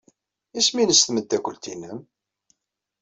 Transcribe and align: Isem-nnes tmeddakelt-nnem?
Isem-nnes 0.59 1.01
tmeddakelt-nnem? 1.01 1.99